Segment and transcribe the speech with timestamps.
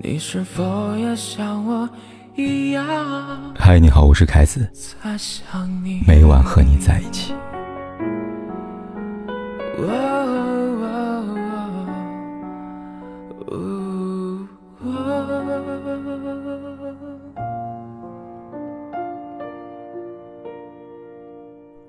[0.00, 1.88] 你是否也像我
[2.36, 2.86] 一样？
[3.56, 4.70] 嗨，你好，我是凯子，
[6.06, 7.34] 每晚和你在一起。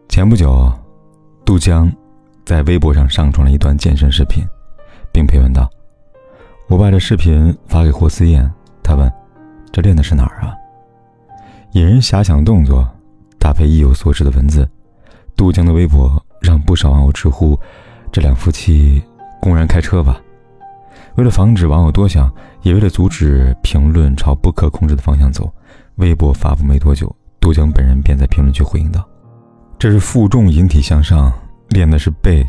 [0.07, 0.73] 前不久，
[1.45, 1.91] 杜江
[2.43, 4.43] 在微博上上传了一段健身视频，
[5.13, 5.69] 并配文道
[6.69, 8.49] ：“我把这视频发给霍思燕，
[8.83, 9.11] 她问：
[9.71, 10.53] 这练的是哪儿啊？”
[11.73, 12.87] 引人遐想的动作，
[13.39, 14.69] 搭配意有所指的文字，
[15.35, 17.59] 杜江的微博让不少网友直呼
[18.13, 19.01] ：“这两夫妻
[19.41, 20.21] 公然开车吧？”
[21.17, 25.51] 为了防止网友多想，也为了阻止评论朝不可控制的方向走，
[25.95, 29.03] 微博发布没多久，杜江本人便在评论区回应道。
[29.79, 31.33] 这是负重引体向上，
[31.69, 32.45] 练的是背，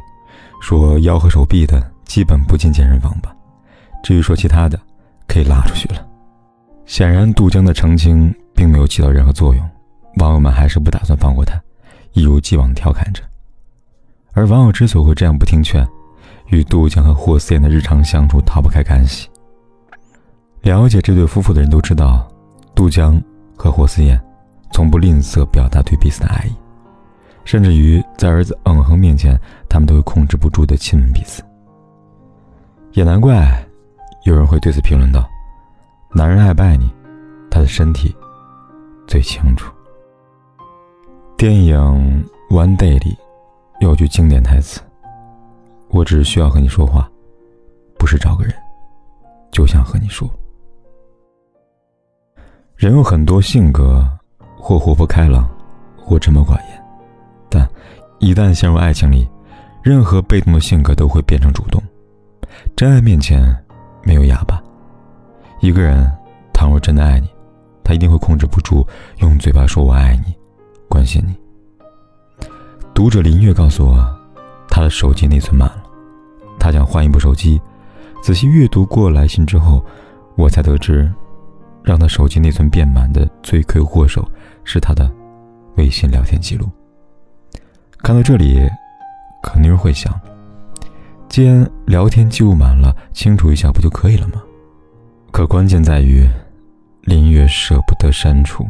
[0.60, 3.34] 说腰和手臂的基本不进健身房吧。
[4.02, 4.78] 至于说其他的，
[5.26, 6.06] 可以拉出去了。
[6.86, 9.70] 显然，杜江的澄清并没有起到任何作用，
[10.16, 11.60] 网友们还是不打算放过他，
[12.12, 13.22] 一如既往调侃着。
[14.32, 15.86] 而网友之所以会这样不听劝，
[16.48, 19.28] 与杜江和霍思燕的日常相处逃不开干系。
[20.62, 22.28] 了解这对夫妇的人都知道，
[22.74, 23.20] 杜江
[23.56, 24.20] 和霍思燕
[24.72, 26.52] 从不吝啬表达对彼此的爱意。
[27.44, 31.42] 甚至于在儿子嗯哼面前，他们都会控制不住的亲吻彼此。
[32.92, 33.64] 也难怪，
[34.24, 35.26] 有人会对此评论道
[36.12, 36.90] ：“男人爱不爱你，
[37.50, 38.14] 他的身体
[39.06, 39.72] 最清楚。”
[41.38, 41.78] 电影
[42.54, 43.16] 《One Day》里
[43.80, 44.80] 有句经典台词
[45.88, 47.10] ：“我只需要和你说话，
[47.98, 48.54] 不是找个人，
[49.50, 50.28] 就想和你说。”
[52.76, 54.06] 人有很多性格，
[54.58, 55.48] 或活泼开朗，
[55.96, 56.84] 或沉默寡言。
[57.48, 57.66] 但，
[58.18, 59.26] 一旦陷入爱情里，
[59.82, 61.82] 任何被动的性格都会变成主动。
[62.76, 63.42] 真爱面前，
[64.02, 64.62] 没有哑巴。
[65.60, 66.10] 一个人
[66.52, 67.28] 倘若真的爱你，
[67.84, 68.86] 他一定会控制不住
[69.18, 70.34] 用嘴巴说“我爱你”，
[70.88, 71.34] 关心你。
[72.94, 74.18] 读者林月告诉我，
[74.68, 75.82] 他的手机内存满了，
[76.58, 77.60] 他想换一部手机。
[78.22, 79.82] 仔细阅读过来信之后，
[80.36, 81.10] 我才得知，
[81.82, 84.26] 让他手机内存变满的罪魁祸首
[84.64, 85.10] 是他的
[85.76, 86.68] 微信聊天记录。
[88.02, 88.68] 看到这里，
[89.42, 90.12] 肯定会想：
[91.30, 94.42] 既然聊天记录满了，清除一下不就可以了吗？
[95.30, 96.28] 可关键在于，
[97.02, 98.68] 林月舍不得删除。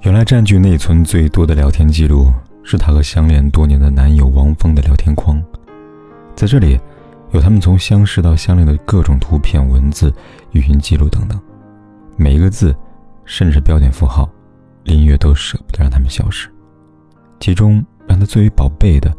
[0.00, 2.32] 原来占据内存最多的聊天记录，
[2.64, 5.40] 是她和相恋多年的男友王峰的聊天框。
[6.34, 6.76] 在这里，
[7.30, 10.12] 有他们从相识到相恋的各种图片、文字、
[10.50, 11.40] 语音记录等等，
[12.16, 12.74] 每一个字，
[13.24, 14.28] 甚至标点符号，
[14.82, 16.48] 林月都舍不得让他们消失。
[17.38, 17.74] 其中
[18.08, 19.14] 让她最为宝贝的，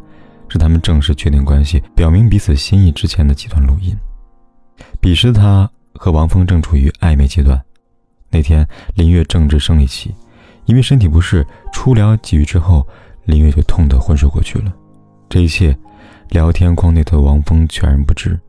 [0.53, 3.97] 是他们正式确定关系、表明彼此心意之前的几段录音。
[5.01, 7.59] 彼时他和王峰正处于暧昧阶段。
[8.29, 10.13] 那天林月正值生理期，
[10.65, 12.87] 因为身体不适，初聊几句之后，
[13.25, 14.71] 林月就痛得昏睡过去了。
[15.27, 15.75] 这一切，
[16.29, 18.39] 聊天框内的王峰全然不知。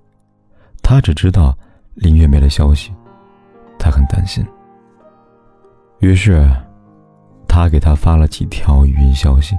[0.82, 1.56] 他只知道
[1.94, 2.92] 林月没了消息，
[3.78, 4.46] 他很担心。
[6.00, 6.46] 于是。
[7.46, 9.54] 他给他发了几条语音消息，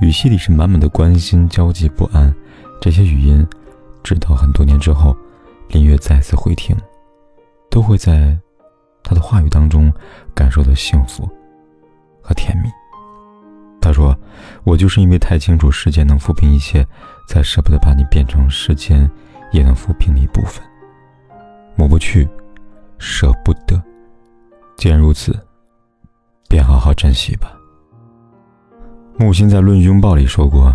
[0.00, 2.34] 语气里是满满的关心、焦急、不安。
[2.80, 3.46] 这些语音，
[4.02, 5.16] 直到很多年之后，
[5.68, 6.76] 林月再次回听，
[7.70, 8.36] 都会在
[9.02, 9.92] 他的话语当中
[10.34, 11.28] 感受到幸福
[12.22, 12.68] 和甜蜜。
[13.80, 14.16] 他说
[14.64, 16.86] ：“我就是因为太清楚时间能抚平一切，
[17.28, 19.10] 才舍不得把你变成时间
[19.52, 20.62] 也能抚平的一部分，
[21.76, 22.28] 抹不去，
[22.98, 23.82] 舍不得。
[24.76, 25.38] 既然如此。”
[26.50, 27.57] 便好好珍惜吧。
[29.20, 30.72] 木心在《论拥抱》里说过，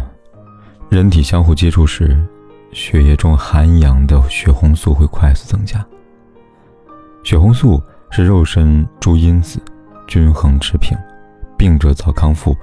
[0.90, 2.22] 人体相互接触时，
[2.74, 5.84] 血液中含氧的血红素会快速增加。
[7.24, 9.62] 血红素是肉身诸因子
[10.08, 10.98] 均衡持平，
[11.58, 12.53] 病者早康复，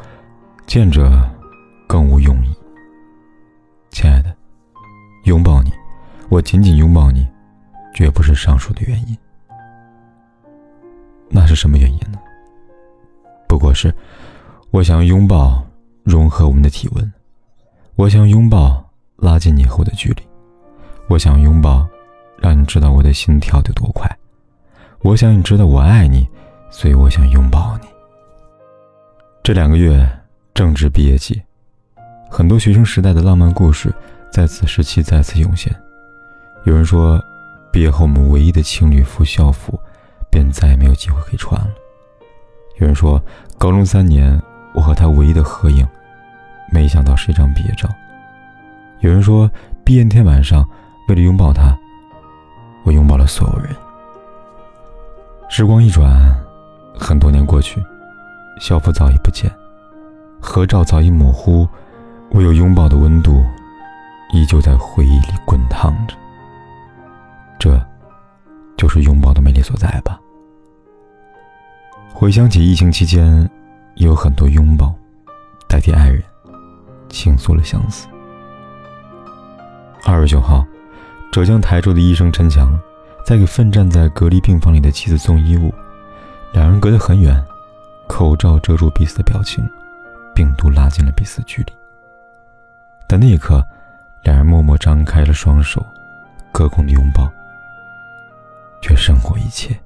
[0.67, 1.27] 见者
[1.87, 2.51] 更无用意。
[3.89, 4.37] 亲爱的，
[5.25, 5.73] 拥抱你，
[6.29, 7.27] 我紧紧拥抱你，
[7.95, 9.17] 绝不是上述的原因。
[11.31, 12.19] 那是什么原因呢？
[13.49, 13.95] 不过是，
[14.71, 15.65] 我想拥抱
[16.03, 17.13] 融合我们的体温，
[17.97, 18.85] 我想拥抱
[19.17, 20.23] 拉近你和我的距离，
[21.09, 21.87] 我想拥抱
[22.39, 24.11] 让你知道我的心跳得多快，
[25.03, 26.29] 我想你知道我爱你，
[26.71, 27.89] 所以我想拥抱你。
[29.43, 30.09] 这两个月
[30.55, 31.41] 正值毕业季，
[32.31, 33.93] 很多学生时代的浪漫故事
[34.33, 35.75] 在此时期再次涌现。
[36.65, 37.23] 有人说，
[37.73, 39.79] 毕业后我们唯一的情侣服校服，
[40.31, 41.71] 便再也没有机会可以穿了。
[42.79, 43.23] 有人说，
[43.59, 44.41] 高中三年，
[44.73, 45.87] 我和他唯一的合影，
[46.71, 47.89] 没想到是一张毕业照。
[49.01, 49.51] 有人说，
[49.85, 50.67] 毕业那天晚上，
[51.09, 51.77] 为了拥抱他，
[52.85, 53.75] 我拥抱了所有人。
[55.49, 56.35] 时光一转，
[56.97, 57.83] 很多年过去，
[58.61, 59.51] 校服早已不见，
[60.41, 61.67] 合照早已模糊，
[62.33, 63.45] 唯有拥抱的温度，
[64.33, 66.15] 依旧在回忆里滚烫着。
[67.59, 67.85] 这，
[68.77, 70.21] 就是拥抱的魅力所在吧。
[72.13, 73.51] 回想起疫情期间，
[74.01, 74.95] 也有很多拥抱，
[75.69, 76.23] 代替爱人，
[77.11, 78.09] 倾诉了相思。
[80.07, 80.65] 二十九号，
[81.31, 82.81] 浙江台州的医生陈强，
[83.27, 85.71] 在给奋战在隔离病房里的妻子送衣物，
[86.55, 87.45] 两人隔得很远，
[88.09, 89.63] 口罩遮住彼此的表情，
[90.35, 91.73] 病毒拉近了彼此距离。
[93.07, 93.63] 但那一刻，
[94.25, 95.85] 两人默默张开了双手，
[96.51, 97.31] 隔空的拥抱，
[98.81, 99.79] 却胜过一切。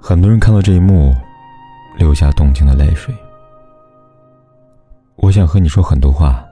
[0.00, 1.12] 很多人看到这一幕，
[1.98, 3.14] 流下动情的泪水。
[5.16, 6.42] 我想和你说很多话。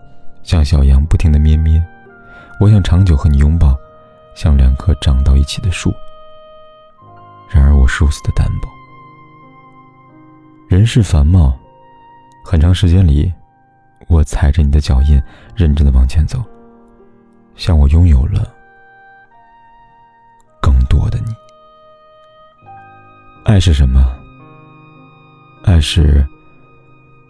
[0.43, 1.85] 像小羊不停的咩咩，
[2.61, 3.77] 我想长久和你拥抱，
[4.37, 5.93] 像两棵长到一起的树。
[7.51, 8.69] 然而我如此的单薄。
[10.69, 11.53] 人世繁茂，
[12.45, 13.33] 很长时间里，
[14.07, 15.21] 我踩着你的脚印，
[15.57, 16.41] 认真的往前走，
[17.57, 18.49] 像我拥有了
[20.63, 21.35] 更多的你。
[23.45, 24.16] 爱是什么？
[25.67, 26.25] 爱是，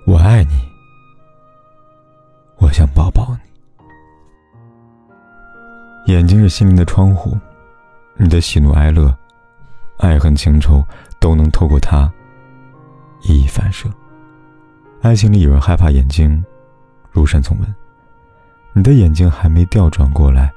[0.05, 0.53] 我爱你。
[2.59, 3.35] 我想抱抱
[6.07, 6.13] 你。
[6.13, 7.35] 眼睛是心灵的窗户，
[8.15, 9.17] 你的喜怒哀乐、
[9.97, 10.85] 爱恨情仇
[11.19, 12.13] 都能透过它
[13.23, 13.89] 一一反射。
[15.01, 16.45] 爱情里有人害怕眼睛
[17.11, 17.75] 如山从文，
[18.75, 20.53] 你的眼睛还没调转过来，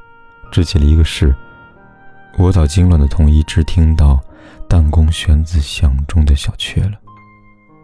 [0.52, 1.34] 只起了一个事。
[2.38, 4.20] 我早惊乱的瞳一直听到
[4.68, 7.00] 弹弓弦子响中的小雀了。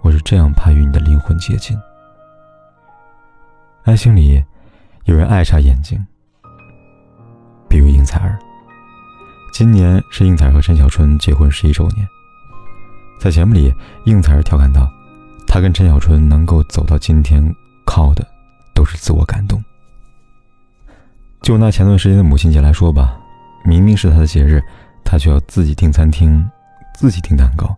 [0.05, 1.75] 我是这样怕与你的灵魂接近。
[3.85, 4.43] 爱情里，
[5.05, 5.97] 有人爱上眼睛，
[7.67, 8.37] 比如应采儿。
[9.51, 12.07] 今年是应采儿和陈小春结婚十一周年。
[13.19, 13.73] 在节目里，
[14.05, 14.87] 应采儿调侃道
[15.47, 17.43] ：“他跟陈小春能够走到今天，
[17.83, 18.23] 靠的
[18.75, 19.59] 都是自我感动。”
[21.41, 23.17] 就拿前段时间的母亲节来说吧，
[23.63, 24.63] 明明是他的节日，
[25.03, 26.47] 他却要自己订餐厅，
[26.93, 27.75] 自己订蛋糕，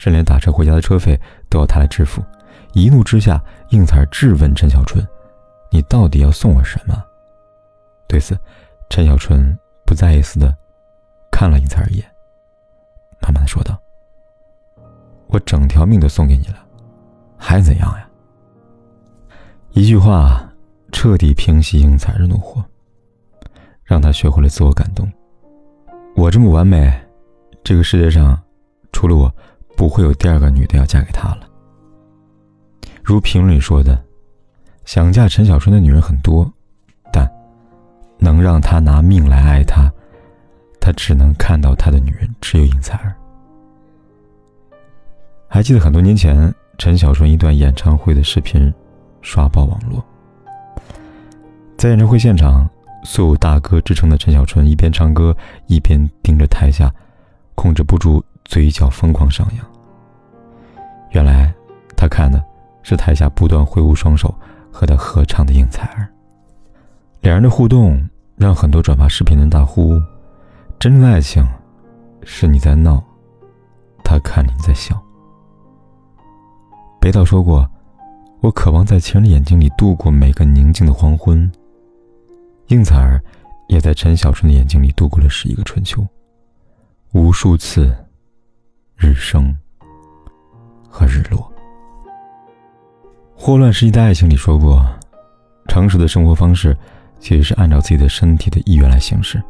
[0.00, 1.20] 甚至连打车回家的车费
[1.50, 2.24] 都要他来支付。
[2.72, 3.38] 一怒之下，
[3.68, 5.06] 应采儿质问陈小春。
[5.70, 7.04] 你到底要送我什么？
[8.08, 8.34] 对此，
[8.88, 10.56] 陈小春不在意似的
[11.30, 12.06] 看了应采儿一眼，
[13.20, 13.78] 慢慢的说道
[15.28, 16.56] ：“我整条命都送给你了，
[17.36, 18.08] 还怎样呀？”
[19.72, 20.50] 一句话
[20.92, 22.64] 彻底平息应采儿的怒火，
[23.84, 25.06] 让他学会了自我感动。
[26.16, 26.90] 我这么完美，
[27.62, 28.40] 这个世界上
[28.92, 29.32] 除了我，
[29.80, 31.48] 不会有第二个女的要嫁给他了。
[33.02, 33.98] 如评论里说的。
[34.84, 36.50] 想嫁陈小春的女人很多，
[37.12, 37.30] 但
[38.18, 39.90] 能让他拿命来爱她，
[40.80, 43.14] 他只能看到他的女人只有应采儿。
[45.48, 48.72] 还记得很多年前陈小春一段演唱会的视频
[49.22, 50.04] 刷爆网络，
[51.76, 52.68] 在演唱会现场，
[53.04, 55.34] 素有大哥之称的陈小春一边唱歌
[55.68, 56.92] 一边盯着台下，
[57.54, 59.64] 控制不住嘴角疯狂上扬。
[61.12, 61.54] 原来
[61.96, 62.42] 他看的
[62.82, 64.34] 是台下不断挥舞双手。
[64.72, 66.08] 和他合唱的应采儿，
[67.22, 70.00] 两人的互动让很多转发视频的大呼
[70.78, 71.44] ：“真爱情，
[72.22, 73.02] 是你在闹，
[74.04, 74.96] 他看你在笑。”
[77.00, 77.68] 北岛说过
[78.40, 81.50] ：“我渴望在情人的眼睛里度过每个宁静的黄昏。”
[82.68, 83.20] 应采儿
[83.66, 86.06] 也在陈小春的眼睛里度过了十一个春秋，
[87.12, 87.92] 无数次
[89.00, 89.56] 日升
[90.86, 91.50] 和日落。
[93.34, 94.84] 霍乱时期的爱情里说过，
[95.68, 96.76] 成熟的生活方式
[97.18, 99.42] 其实是按照自己的身体的意愿来行事。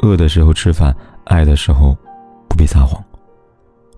[0.00, 1.94] 饿的时候吃饭，爱的时候
[2.48, 3.02] 不必撒谎。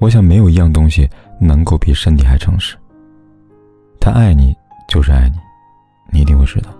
[0.00, 1.08] 我想没有一样东西
[1.40, 2.76] 能够比身体还诚实。
[4.00, 4.52] 他爱你
[4.88, 5.38] 就是爱你，
[6.10, 6.70] 你一定会知道。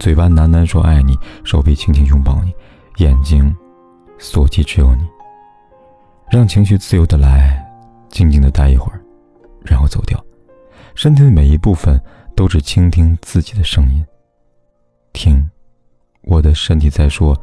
[0.00, 2.52] 嘴巴喃喃说爱你，手臂轻轻拥抱你，
[2.96, 3.54] 眼睛
[4.18, 5.04] 所及只有你。
[6.28, 7.64] 让情绪自由的来，
[8.08, 9.00] 静静的待一会儿，
[9.64, 10.22] 然后走掉。
[10.94, 12.00] 身体的每一部分
[12.34, 14.04] 都只倾听自己的声音。
[15.12, 15.48] 听，
[16.22, 17.36] 我的身体在说，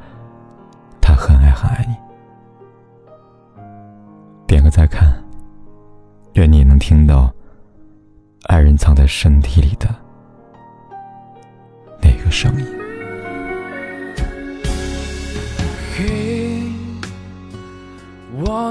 [1.02, 1.96] 他很爱很爱你。
[4.46, 5.12] 点个再看，
[6.34, 7.34] 愿你能听到
[8.44, 9.88] 爱人藏在身体里的
[12.02, 12.83] 那个声音。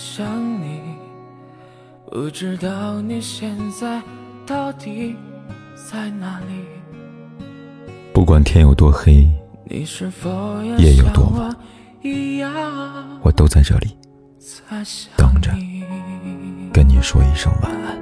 [0.00, 0.24] 想
[0.62, 0.80] 你，
[2.08, 4.00] 不知道你现在
[4.46, 5.16] 到底
[5.74, 7.44] 在哪里？
[8.14, 9.28] 不管天有多黑，
[9.68, 9.84] 夜
[10.94, 11.52] 有多晚。
[13.22, 13.88] 我都在这里
[15.16, 15.50] 等着，
[16.72, 17.98] 跟你说一声晚安。